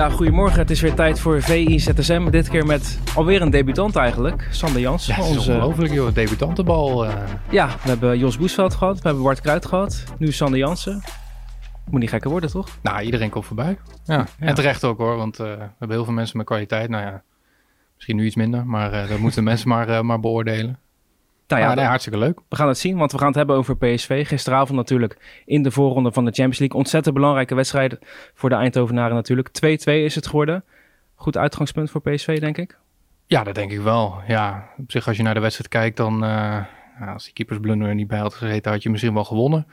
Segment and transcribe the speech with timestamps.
[0.00, 0.58] Ja, goedemorgen.
[0.58, 2.30] Het is weer tijd voor VI ZSM.
[2.30, 5.06] Dit keer met alweer een debutant eigenlijk, Sander Jans.
[5.06, 7.06] Ja, is Onze- ongelooflijk joh, debutantenbal.
[7.06, 7.14] eh.
[7.50, 11.02] ja, we hebben Jos Boesveld gehad, we hebben Bart Kruid gehad, nu Sander Jansen.
[11.90, 12.68] Moet niet gekker worden, toch?
[12.82, 13.78] nou, iedereen komt voorbij.
[14.04, 14.14] Ja.
[14.16, 14.26] Ja.
[14.46, 16.88] En terecht ook hoor, want eh, we hebben heel veel mensen met kwaliteit.
[16.88, 17.22] Nou ja,
[17.94, 20.78] misschien nu iets minder, maar eh, dat moeten mensen maar, eh, maar beoordelen.
[21.50, 22.38] Nou ja, maar nee, hartstikke leuk.
[22.48, 24.26] we gaan het zien, want we gaan het hebben over PSV.
[24.26, 26.78] Gisteravond natuurlijk in de voorronde van de Champions League.
[26.78, 27.98] Ontzettend belangrijke wedstrijd
[28.34, 29.48] voor de Eindhovenaren natuurlijk.
[29.48, 29.52] 2-2
[29.84, 30.64] is het geworden.
[31.14, 32.78] Goed uitgangspunt voor PSV, denk ik.
[33.26, 34.20] Ja, dat denk ik wel.
[34.26, 36.58] Ja, op zich als je naar de wedstrijd kijkt, dan eh,
[37.14, 39.66] als die keepersblunder er niet bij had gezeten, had je misschien wel gewonnen.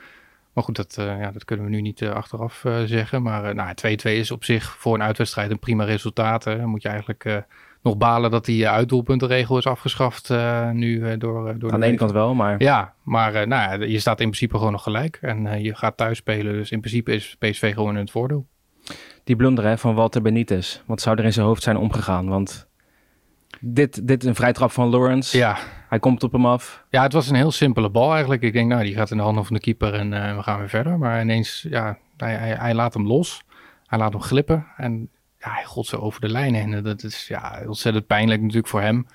[0.58, 3.22] Maar goed, dat, eh, ja, dat kunnen we nu niet eh, achteraf zeggen.
[3.22, 6.44] Maar eh, nou, 2-2 is op zich voor een uitwedstrijd een prima resultaat.
[6.44, 6.56] Hè.
[6.56, 7.44] Dan moet je eigenlijk
[7.88, 11.86] nog balen dat die eh, uitdoelpuntenregel is afgeschaft eh, nu eh, door, door Aan de
[11.86, 15.18] ene kant wel, maar Ja, maar nou ja, je staat in principe gewoon nog gelijk.
[15.20, 16.52] En je gaat thuis spelen.
[16.52, 18.46] Dus in principe is PSV gewoon in het voordeel.
[19.24, 20.80] die blunder hè, van Walter Benitez.
[20.86, 22.28] Wat zou er in zijn hoofd zijn omgegaan?
[22.28, 22.68] Want
[23.60, 25.36] dit, dit is een vrijtrap van Lawrence.
[25.36, 25.56] Ja.
[25.88, 26.84] Hij komt op hem af.
[26.90, 28.42] ja, het was een heel simpele bal eigenlijk.
[28.42, 30.68] Ik denk, nou, die gaat in de handen van de keeper en we gaan weer
[30.68, 30.98] verder.
[30.98, 33.42] Maar ineens, ja, hij, hij, hij laat hem los.
[33.86, 34.66] Hij laat hem glippen.
[34.76, 36.72] En ja, hij god zo over de lijn heen.
[36.74, 39.06] En Dat is ja, ontzettend pijnlijk natuurlijk voor hem.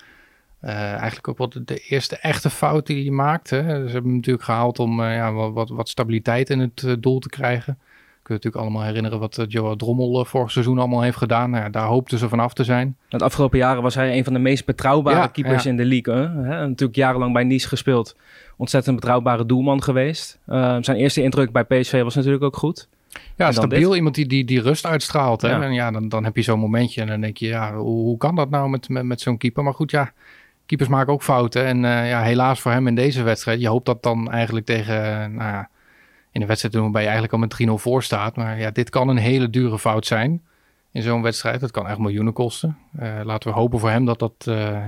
[0.64, 3.50] Eh, eigenlijk ook wel de, de eerste echte fout die hij maakt.
[3.50, 3.62] Hè.
[3.62, 6.92] Ze hebben hem natuurlijk gehaald om eh, ja, wat, wat, wat stabiliteit in het eh,
[6.98, 7.78] doel te krijgen.
[8.22, 11.50] Kun je natuurlijk allemaal herinneren wat Joe Drommel vorig seizoen allemaal heeft gedaan.
[11.50, 12.96] Nou ja, daar hoopten ze vanaf te zijn.
[13.08, 16.14] De afgelopen jaren was hij een van de meest betrouwbare Ja, keepers in de league.
[16.14, 16.66] Hè?
[16.66, 18.16] Natuurlijk jarenlang bij Nice gespeeld.
[18.56, 20.38] Ontzettend betrouwbare doelman geweest.
[20.80, 22.88] Zijn eerste indruk bij PSV was natuurlijk ook goed.
[23.36, 23.88] Ja, stabiel.
[23.88, 23.96] dit?
[23.96, 25.42] Iemand die, die, die rust uitstraalt.
[25.42, 25.48] Hè?
[25.48, 25.62] Ja.
[25.62, 28.16] En ja, dan, dan heb je zo'n momentje en dan denk je, ja, hoe, hoe
[28.16, 29.62] kan dat nou met, met, met zo'n keeper?
[29.64, 30.12] Maar goed, ja,
[30.66, 31.64] keepers maken ook fouten.
[31.64, 33.60] En eh, ja, helaas voor hem in deze wedstrijd.
[33.60, 35.68] Je hoopt dat dan eigenlijk tegen, eh, nou ja,
[36.32, 38.36] in de wedstrijd waarbij je eigenlijk al met 3-0 voor staat.
[38.36, 40.42] Maar ja, dit kan een hele dure fout zijn
[40.92, 41.60] in zo'n wedstrijd.
[41.60, 42.76] Dat kan echt miljoenen kosten.
[42.98, 44.34] Eh, laten we hopen voor hem dat dat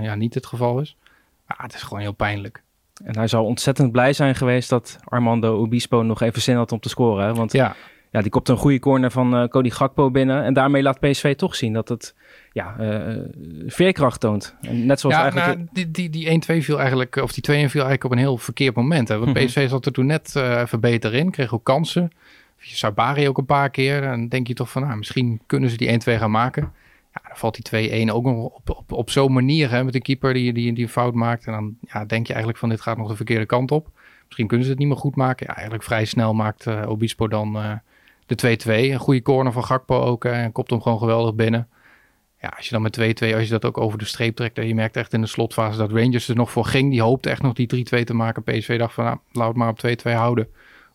[0.01, 0.97] ja, niet het geval is.
[1.45, 2.63] Maar het is gewoon heel pijnlijk.
[3.03, 6.79] En hij zal ontzettend blij zijn geweest dat Armando Obispo nog even zin had om
[6.79, 7.25] te scoren.
[7.25, 7.33] Hè?
[7.33, 7.75] Want Ja,
[8.11, 10.43] ja, die kopte een goede corner van eh Cody Gakpo binnen.
[10.43, 12.15] En daarmee laat PSV toch zien dat het
[12.51, 13.23] ja, eh, eh,
[13.67, 14.55] veerkracht toont.
[14.61, 15.57] En net zoals ja eigenlijk...
[15.57, 18.37] nou, die, die, die 1-2 viel eigenlijk, of die 2-1 viel eigenlijk op een heel
[18.37, 19.07] verkeerd moment.
[19.07, 19.17] Hè?
[19.17, 19.45] Want Mhm.
[19.45, 22.11] PSV zat er toen net eh, even beter in, kreeg ook kansen.
[22.57, 24.03] Sabari ook een paar keer.
[24.03, 26.71] En dan denk je toch van, nou, misschien kunnen ze die 1-2 gaan maken.
[27.13, 30.01] Ja, dan valt die 2-1 ook nog op, op, op zo'n manier hè, met een
[30.01, 31.45] keeper die, die, die een fout maakt.
[31.45, 33.89] En dan ja, denk je eigenlijk van, dit gaat nog de verkeerde kant op.
[34.25, 35.45] Misschien kunnen ze het niet meer goed maken.
[35.47, 37.81] Ja, eigenlijk vrij snel maakt Obispo dan
[38.27, 38.91] de 2-2.
[38.91, 40.25] Een goede corner van Gakpo ook.
[40.25, 41.67] eh, en kopt hem gewoon geweldig binnen.
[42.41, 44.57] Ja, als je dan met 2-2, als je dat ook over de streep trekt.
[44.57, 46.91] En je merkt echt in de slotfase dat Rangers er nog voor ging.
[46.91, 48.43] Die hoopte echt nog die 3-2 te maken.
[48.43, 50.47] PSV dacht van, nou, laat het maar op 2-2 houden.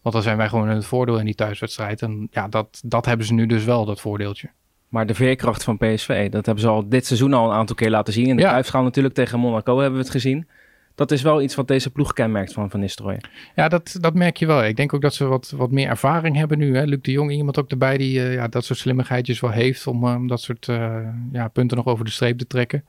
[0.03, 2.03] Want dan zijn wij gewoon in het voordeel in die thuiswedstrijd.
[2.03, 4.51] En ja, dat, dat hebben ze nu dus wel, dat voordeeltje.
[4.89, 7.91] Maar de veerkracht van PSV, dat hebben ze al dit seizoen al een aantal keer
[7.91, 8.27] laten zien.
[8.27, 8.63] In de Ja.
[8.73, 10.49] Natuurlijk tegen Monaco hebben we het gezien.
[10.95, 13.21] Dat is wel iets wat deze ploeg kenmerkt van Van Nistelrooy.
[13.57, 14.65] Ja, dat, dat merk je wel.
[14.65, 16.77] Ik denk ook dat ze wat, wat meer ervaring hebben nu.
[16.77, 16.85] Hè.
[16.85, 19.87] Luc de Jong, iemand ook erbij die eh, ja, dat soort slimmigheidjes wel heeft.
[19.87, 20.97] Om eh, dat soort eh,
[21.33, 22.85] ja, punten nog over de streep te trekken.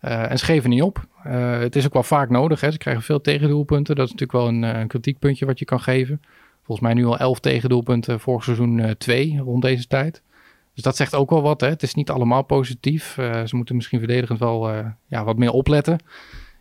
[0.00, 1.06] En ze geven niet op.
[1.22, 2.60] Het is ook wel vaak nodig.
[2.60, 2.70] Hè.
[2.70, 3.96] Ze krijgen veel tegendoelpunten.
[3.96, 6.20] Dat is natuurlijk wel een, een kritiekpuntje wat je kan geven.
[6.62, 8.20] Volgens mij nu al 11 tegendoelpunten.
[8.20, 10.22] Vorig seizoen twee rond deze tijd.
[10.74, 11.60] Dus dat zegt ook wel wat.
[11.60, 11.68] Hè.
[11.68, 13.12] Het is niet allemaal positief.
[13.44, 14.70] Ze moeten misschien verdedigend wel
[15.06, 15.98] ja, wat meer opletten.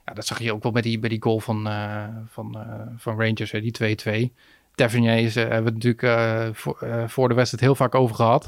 [0.08, 2.82] Ja, dat zag je ook wel bij die, bij die goal van, eh, van, eh,
[2.98, 4.34] van Rangers, hè, die 2-2.
[4.76, 8.48] Tavernier is, eh, hebben we het natuurlijk voor, voor de wedstrijd heel vaak over gehad.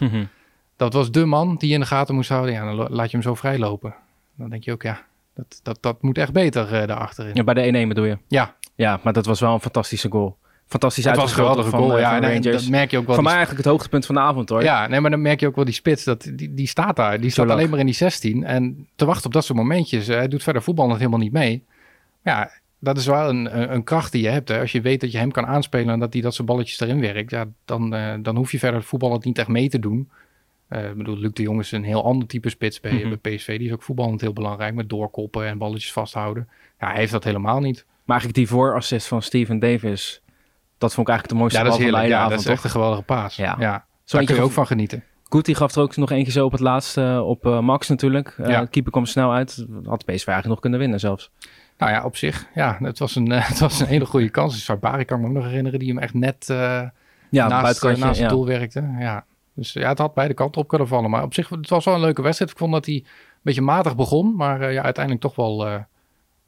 [0.76, 2.54] Dat was de man die je in de gaten moest houden.
[2.54, 3.96] Ja, dan laat je hem zo vrij lopen.
[4.36, 7.36] Dan denk je ook, ja, dat, dat, dat moet echt beter daarachterin.
[7.36, 8.18] Ja, bij de 1-1 bedoel je?
[8.28, 10.38] Ja, Ja, maar dat was wel een fantastische goal.
[10.70, 11.96] Fantastisch het was een geweldige van, goal.
[11.96, 12.44] eh, ja, van Rangers.
[12.64, 13.16] dat merk je ook wel.
[13.16, 14.64] Voor mij eigenlijk het hoogtepunt van de avond hoor.
[14.64, 16.04] Ja, nee, maar dan merk je ook wel die spits.
[16.04, 17.20] Dat, die, die staat daar.
[17.22, 18.44] Die staat alleen maar in die 16.
[18.44, 20.08] En te wachten op dat soort momentjes.
[20.08, 21.64] Hij doet verder voetbal nog helemaal niet mee.
[22.24, 24.50] Ja, dat is wel een, een, kracht die je hebt.
[24.50, 24.60] Hè.
[24.60, 27.00] Als je weet dat je hem kan aanspelen en dat hij dat soort balletjes erin
[27.02, 27.32] werkt.
[27.32, 30.10] Ja, dan, eh, dan hoef je verder het voetbal niet echt mee te doen.
[30.68, 33.16] Eh, ik bedoel, Luc de Jong is een heel ander type spits bij, Mhm.
[33.22, 33.58] bij PSV.
[33.58, 34.74] Die is ook voetballend heel belangrijk.
[34.74, 36.48] Met doorkoppen en balletjes vasthouden.
[36.80, 37.86] Ja, hij heeft dat helemaal niet.
[38.06, 40.22] Maar eigenlijk die voorassist van Steven Davis,
[40.80, 42.40] dat vond ik eigenlijk de mooiste Ja, dat is van hele Ja, dat avond.
[42.40, 43.36] is echt een geweldige paas.
[43.36, 43.56] Ja.
[43.60, 45.04] Ja, Zo daar kun je ook van- genieten.
[45.30, 48.36] Guti gaf er ook nog eentje zo op het laatste eh, op eh, Max natuurlijk.
[48.38, 48.66] Eh Ja.
[48.66, 49.66] keeper kwam snel uit.
[49.86, 51.32] Had PSV eigenlijk nog kunnen winnen zelfs.
[51.78, 54.54] Nou ja, op zich, ja, het was een, het was een hele goede kans.
[54.54, 56.92] Dus Sabari kan ik me ook nog herinneren, die hem echt net Ja,
[57.48, 58.28] naast, naast het ja.
[58.28, 58.96] doel werkte.
[59.00, 59.26] Ja.
[59.56, 61.10] Dus ja, het had beide kanten op kunnen vallen.
[61.10, 62.52] Maar op zich, het was wel een leuke wedstrijd.
[62.52, 63.06] Ik vond dat hij een
[63.42, 65.66] beetje matig begon, maar ja, uiteindelijk toch wel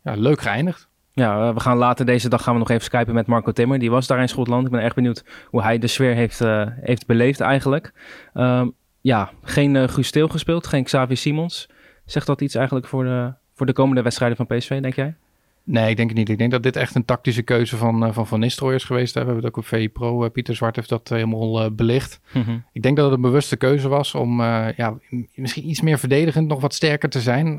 [0.04, 0.88] ja, leuk geëindigd.
[1.22, 3.80] Ja, eh, we gaan later deze dag gaan we nog even skypen met Marco Timmer.
[3.80, 4.66] Die was daar in Schotland.
[4.66, 7.94] Ik ben erg benieuwd hoe hij de sfeer heeft, eh, heeft beleefd eigenlijk.
[8.34, 8.68] Ehm,
[9.02, 11.70] ja, geen uh, Guus gespeeld, geen Xavier Simons.
[12.06, 15.16] Zegt dat iets eigenlijk voor de, voor de komende wedstrijden van PSV, denk jij?
[15.64, 16.30] Nee, ik denk het niet.
[16.30, 19.14] Ik denk dat dit echt een tactische keuze van uh, Van, van Nistelrooy is geweest.
[19.14, 20.24] We hebben het ook op VI Pro.
[20.24, 22.20] Uh, Pieter Zwart heeft dat helemaal belicht.
[22.34, 24.42] Mm Ik denk dat het een bewuste keuze was om
[24.76, 24.98] ja,
[25.36, 27.56] misschien iets meer verdedigend nog wat sterker te zijn.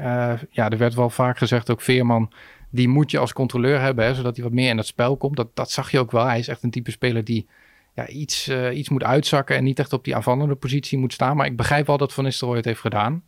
[0.50, 2.30] ja, er werd wel vaak gezegd, ook Veerman,
[2.72, 5.36] die moet je als controleur hebben, hè, zodat hij wat meer in het spel komt.
[5.36, 6.24] Dat, dat zag je ook wel.
[6.24, 7.46] Hij is echt een type speler die
[7.94, 11.36] ja, iets, iets moet uitzakken en niet echt op die aanvallende positie moet staan.
[11.36, 13.22] Maar ik begrijp wel dat Van Nistelrooy het heeft gedaan.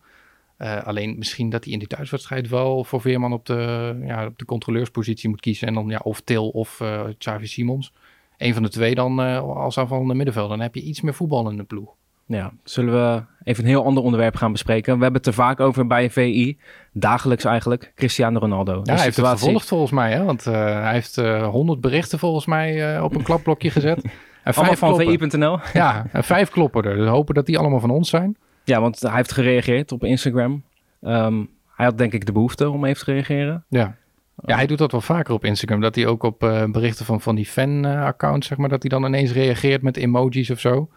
[0.58, 4.38] Uh, alleen misschien dat hij in die thuiswedstrijd wel voor Veerman op de, ja, op
[4.38, 5.68] de controleurspositie moet kiezen.
[5.68, 7.92] En dan ja, of Til of uh, Simons.
[8.36, 10.48] Een van de twee dan als aanvallende middenveld.
[10.48, 11.94] Dan heb je iets meer voetbal in de ploeg.
[12.26, 14.96] Ja, zullen we even een heel ander onderwerp gaan bespreken.
[14.96, 16.58] We hebben het er vaak over bij VI.
[16.92, 17.92] Dagelijks eigenlijk.
[17.94, 18.80] Cristiano Ronaldo.
[18.82, 20.12] Ja, hij heeft het gevolgd volgens mij.
[20.12, 20.24] Hè?
[20.24, 24.04] Want hij heeft honderd berichten volgens mij op een klapblokje gezet.
[24.44, 25.58] En vijf van VI.nl.
[25.72, 26.96] Ja, en vijf kloppen er.
[26.96, 28.36] Dus hopen dat die allemaal van ons zijn.
[28.64, 30.62] Ja, want hij heeft gereageerd op Instagram.
[31.02, 33.64] Um, hij had denk ik de behoefte om even te reageren.
[33.68, 33.96] Ja.
[34.44, 35.80] Ja, hij doet dat wel vaker op Instagram.
[35.80, 39.04] Dat hij ook op uh, berichten van, van die fan-accounts, zeg maar, dat hij dan
[39.04, 40.88] ineens reageert met emojis of zo.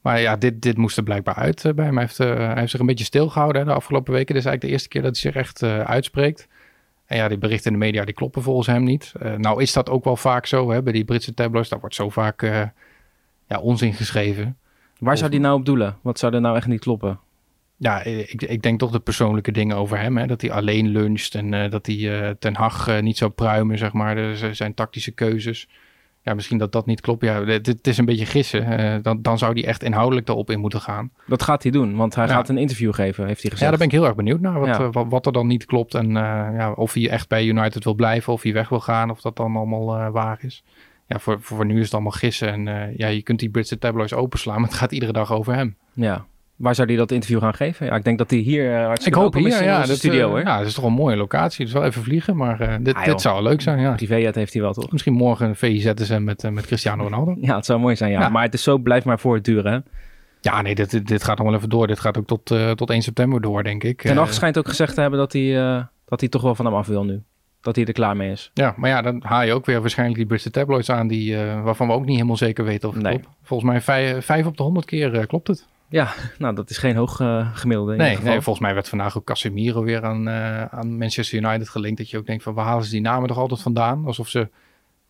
[0.00, 1.94] Maar ja, dit, dit moest er blijkbaar uit uh, bij hem.
[1.94, 4.34] Hij heeft, uh, hij heeft zich een beetje stilgehouden hè, de afgelopen weken.
[4.34, 6.48] Dit is eigenlijk de eerste keer dat hij zich echt uitspreekt.
[7.06, 9.12] En ja, die berichten in de media, die kloppen volgens hem niet.
[9.36, 11.68] nou is dat ook wel vaak zo, hè, bij die Britse tabloids.
[11.68, 12.40] Daar wordt zo vaak
[13.46, 14.56] ja, onzin geschreven.
[14.98, 15.96] Waar zou die nou op doelen?
[16.02, 17.18] Wat zou er nou echt niet kloppen?
[17.76, 20.16] Ja, ik, ik denk toch de persoonlijke dingen over hem.
[20.16, 20.26] Hè?
[20.26, 24.14] Dat hij alleen luncht en dat hij Ten Hag niet zou pruimen, zeg maar.
[24.14, 25.68] Dus, zijn tactische keuzes.
[26.22, 27.24] Ja, misschien dat dat niet klopt.
[27.24, 29.02] Ja, het, is een beetje gissen.
[29.02, 31.10] dan, dan zou hij echt inhoudelijk erop in moeten gaan.
[31.26, 33.60] Dat gaat hij doen, want hij gaat een interview geven, heeft hij gezegd.
[33.60, 34.60] Ja, daar ben ik heel erg benieuwd naar.
[34.60, 34.90] Wat, ja.
[34.90, 38.32] wat, wat, er dan niet klopt en ja, of hij echt bij United wil blijven,
[38.32, 40.64] of hij weg wil gaan, of dat dan allemaal waar is
[41.10, 42.66] ja, voor, voor nu is het allemaal gissen.
[42.66, 45.76] En ja, je kunt die Britse tabloids openslaan, maar het gaat iedere dag over hem.
[45.92, 46.26] Ja.
[46.60, 47.86] Waar zou hij dat interview gaan geven?
[47.86, 49.82] Ja, ik denk dat hij hier uh, Ik hoop hier, ja.
[49.82, 51.64] De studio, uh, Ja, het is toch een mooie locatie.
[51.64, 53.94] Dus wel even vliegen, maar uh, dit, ah, dit zou leuk zijn, ja.
[53.94, 54.92] Privéjet heeft hij wel, toch?
[54.92, 57.36] Misschien morgen een VIZSM met, met Cristiano Ronaldo.
[57.40, 58.20] ja, het zou mooi zijn, ja.
[58.20, 58.28] ja.
[58.28, 59.78] Maar het is zo, blijft maar voortduren, hè?
[60.40, 61.86] Ja, nee, dit, dit gaat nog wel even door.
[61.86, 64.02] Dit gaat ook tot, tot 1 september door, denk ik.
[64.02, 65.52] Ten Hag schijnt ook gezegd te hebben dat hij,
[66.04, 67.22] dat hij toch wel van hem af wil nu
[67.60, 68.50] dat hij er klaar mee is.
[68.54, 71.62] Ja, maar ja, dan haal je ook weer waarschijnlijk die Britse tabloids aan, die, uh,
[71.62, 73.18] waarvan we ook niet helemaal zeker weten of het nee.
[73.18, 73.36] klopt.
[73.42, 75.66] Volgens mij vijf, vijf op de honderd keer uh, klopt het.
[75.90, 77.96] Ja, nou dat is geen hoog uh, gemiddelde.
[77.96, 80.28] Nee, nee, volgens mij werd vandaag ook Casemiro weer aan,
[80.70, 81.98] aan Manchester United gelinkt.
[81.98, 84.06] Dat je ook denkt van waar halen ze die namen toch altijd vandaan?
[84.06, 84.48] Alsof ze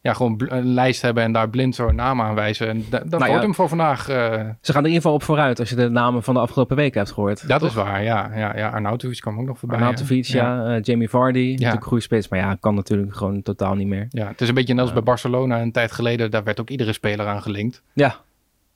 [0.03, 2.69] ja, gewoon een lijst hebben en daar blind zo een naam aanwijzen.
[2.69, 4.09] En dat nou wordt hem voor vandaag.
[4.09, 4.17] Uh...
[4.61, 6.77] Ze gaan er in ieder geval op vooruit als je de namen van de afgelopen
[6.77, 7.49] weken hebt gehoord.
[7.49, 8.31] Dat is waar, ja.
[8.35, 9.79] ja, ja Arnautovic kwam ook nog voorbij.
[9.79, 10.45] Arnautovic, ja.
[10.45, 10.77] ja.
[10.77, 11.53] Uh, Jamie Vardy, ja.
[11.53, 12.29] natuurlijk goede spits.
[12.29, 14.07] Maar ja, kan natuurlijk gewoon totaal niet meer.
[14.11, 16.31] Ja, het is een beetje net als bij Barcelona een tijd geleden.
[16.31, 17.83] Daar werd ook iedere speler aan gelinkt.
[17.93, 18.17] Ja.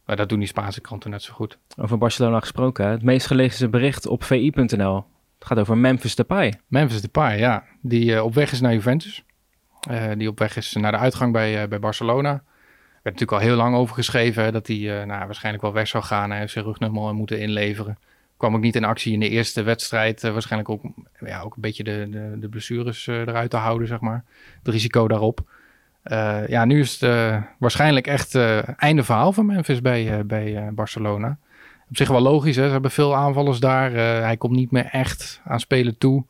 [0.04, 1.58] Maar dat doen die Spaanse kranten net zo goed.
[1.76, 2.88] Over Barcelona gesproken.
[2.88, 5.04] Het meest gelezen bericht op vi.nl.
[5.38, 6.54] Het gaat over Memphis Depay.
[6.66, 7.64] Memphis Depay, ja.
[7.80, 9.24] Die uh, op weg is naar Juventus.
[9.90, 12.30] Uh, die op weg is naar de uitgang bij, uh, bij Barcelona.
[12.30, 16.04] Er werd natuurlijk al heel lang over geschreven dat hij nou, waarschijnlijk wel weg zou
[16.04, 16.30] gaan.
[16.30, 17.98] Hij heeft zijn rugnummer moeten inleveren.
[18.36, 20.22] Kwam ook niet in actie in de eerste wedstrijd.
[20.22, 20.82] waarschijnlijk ook,
[21.20, 24.24] ja, ook een beetje de, de, de blessures eruit te houden, zeg maar.
[24.58, 25.40] Het risico daarop.
[26.46, 28.34] Ja, nu is het waarschijnlijk echt
[28.76, 31.38] einde verhaal van Memphis bij, bij Barcelona.
[31.88, 32.64] Op zich wel logisch, hè?
[32.64, 33.92] ze hebben veel aanvallers daar.
[34.23, 36.25] hij komt niet meer echt aan spelen toe.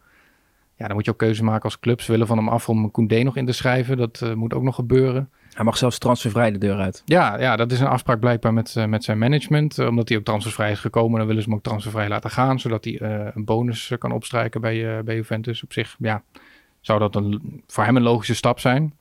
[0.76, 2.06] Ja, dan moet je ook keuze maken als clubs.
[2.06, 3.96] willen van hem af om Koundé nog in te schrijven.
[3.96, 5.30] Dat moet ook nog gebeuren.
[5.54, 7.02] Hij mag zelfs transfervrij de deur uit.
[7.04, 9.78] Ja, ja dat is een afspraak blijkbaar met, uh, met zijn management.
[9.78, 12.60] Uh, omdat hij ook transfervrij is gekomen, dan willen ze hem ook transfervrij laten gaan.
[12.60, 13.00] Zodat hij
[13.34, 15.62] een bonus kan opstrijken bij, bij Juventus.
[15.62, 16.22] Op zich, ja,
[16.80, 18.94] zou dat een, voor hem een logische stap zijn.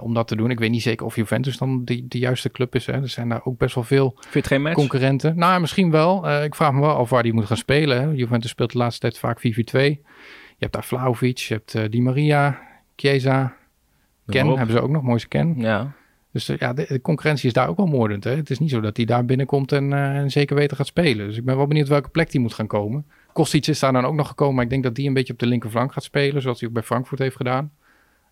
[0.00, 0.50] Om dat te doen.
[0.50, 2.86] Ik weet niet zeker of Juventus dan de, de juiste club is.
[2.86, 2.92] Hè.
[2.92, 4.74] Er zijn daar ook best wel veel Vind geen match?
[4.74, 5.38] concurrenten.
[5.38, 6.42] Nou, misschien wel.
[6.42, 8.00] ik vraag me wel af waar hij moet gaan spelen.
[8.00, 8.08] Hè.
[8.08, 9.42] Juventus speelt de laatste tijd vaak 4-4-2.
[10.58, 12.58] Je hebt daar Vlaovic, je hebt uh, Di Maria,
[12.96, 13.56] Chiesa,
[14.26, 15.54] Ken hebben ze ook nog, mooiste Ken.
[15.56, 15.92] Ja.
[16.32, 18.24] Dus uh, ja, de, concurrentie is daar ook wel moordend.
[18.24, 18.36] Hè?
[18.36, 21.26] Het is niet zo dat hij daar binnenkomt en, uh, en zeker weten gaat spelen.
[21.26, 23.06] Dus ik ben wel benieuwd welke plek die moet gaan komen.
[23.32, 25.38] Kostic is daar dan ook nog gekomen, maar ik denk dat die een beetje op
[25.38, 27.72] de linkerflank gaat spelen, zoals hij ook bij Frankfurt heeft gedaan.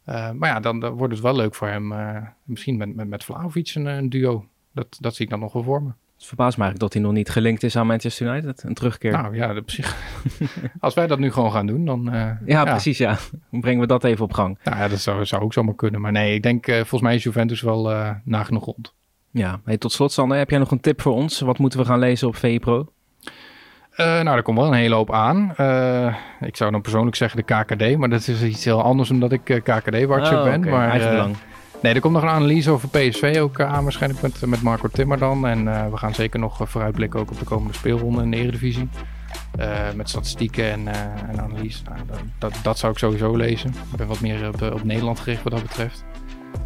[0.05, 1.95] Maar ja, dan, dan, wordt het wel leuk voor hem.
[2.43, 4.47] misschien met, met, met Vlaovic een, een, duo.
[4.73, 5.91] Dat, dat zie ik dan nog wel voor me.
[6.17, 8.63] Het verbaast me eigenlijk dat hij nog niet gelinkt is aan Manchester United.
[8.63, 9.13] Een terugkeer.
[9.13, 9.97] Nou ja, op zich.
[10.81, 12.15] Als wij dat nu gewoon gaan doen, dan...
[12.15, 13.19] Uh, ja, precies ja.
[13.51, 14.59] Dan brengen we dat even op gang.
[14.65, 16.01] Nou ja, dat zou, zou ook zomaar kunnen.
[16.01, 17.93] Maar nee, ik denk volgens mij is Juventus wel
[18.25, 18.95] nagenoeg rond.
[19.35, 21.41] Ja, hey, tot slot Sander, heb jij nog een tip voor ons?
[21.41, 22.59] Wat moeten we gaan lezen op VE
[23.95, 24.05] Pro?
[24.23, 25.51] nou, er komt wel een hele hoop aan.
[26.41, 29.41] ik zou dan persoonlijk zeggen de KKD, maar dat is iets heel anders omdat ik
[29.45, 30.61] KKD-watcher oh, ben.
[30.61, 31.37] Maar, Eigen belang.
[31.83, 35.19] Nee, er komt nog een analyse over PSV ook aan, waarschijnlijk met, met Marco Timmer
[35.19, 35.47] dan.
[35.47, 38.89] En we gaan zeker nog vooruitblikken ook op de komende speelronde in de Eredivisie.
[39.95, 40.89] met statistieken en,
[41.29, 41.83] en analyse.
[41.85, 43.71] Nou, dat, dat, zou ik sowieso lezen.
[43.71, 46.05] Ik ben wat meer op, op Nederland gericht wat dat betreft.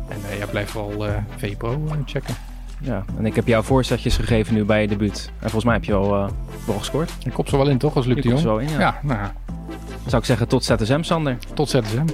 [0.09, 1.07] En ja, blijf vooral
[1.37, 2.35] VPRO checken.
[2.81, 5.31] Ja, en ik heb jou voorzetjes gegeven nu bij je debuut.
[5.33, 6.29] En volgens mij heb je al uh,
[6.67, 7.13] wel gescoord.
[7.25, 8.41] Ik kop ze wel in, toch, als Luc de Jong?
[8.41, 8.79] Zo in, ja.
[8.79, 9.29] ja nou.
[10.07, 11.39] Zou ik zeggen tot ZSM, Sander.
[11.55, 12.05] Tot ZSM.